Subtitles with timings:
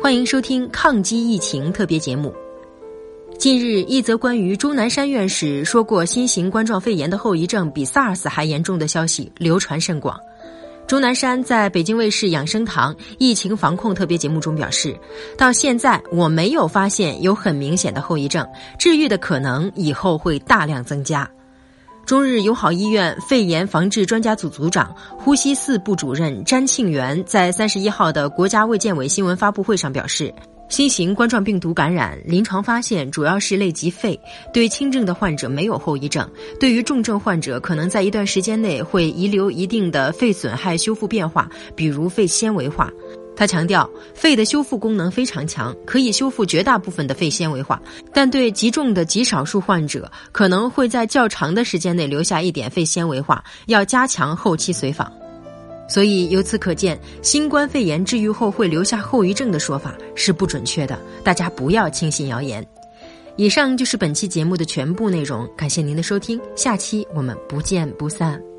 [0.00, 2.32] 欢迎收听抗击疫情特别节目。
[3.38, 10.18] 近日，一则关于钟南山院士说过新型冠状肺炎的后遗症比 SARS 还严重的消息流传甚广。
[10.86, 14.96] 钟南山在北京卫视养生堂疫情防控特别节目中表示，
[15.36, 18.46] 到现在我没有发现有很明显的后遗症，
[18.78, 21.28] 治愈的可能以后会大量增加。
[22.06, 30.32] 中日友好医院肺炎防治专家组组长、呼吸四部主任詹庆元在三十一号的国家卫健委新闻发布会上表示，
[30.68, 34.16] 新型冠状病毒感染临床发现主要是类及肺，
[34.52, 36.30] 对轻症的患者没有后遗症，
[36.60, 42.88] 对于重症患者可能在一段时间内会遗留一定的肺损害修复变化，比如肺纤维化。
[43.36, 47.80] 他强调，肺的修复功能非常强，可以修复绝大部分的肺纤维化，
[48.12, 55.12] 但对极重的极少数患者，可能会在较长的时间内留下一点肺纤维化，要加强后期随访。
[55.88, 62.66] 所以由此可见，新冠肺炎治愈后会留下后遗症的说法是不准确的，大家不要轻信谣言。
[63.36, 68.55] 以上就是本期节目的全部内容，感谢您的收听，下期我们不见不散。